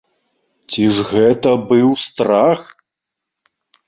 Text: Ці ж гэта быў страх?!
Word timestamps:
Ці 0.69 0.85
ж 0.95 1.03
гэта 1.09 1.51
быў 1.71 1.89
страх?! 2.05 2.61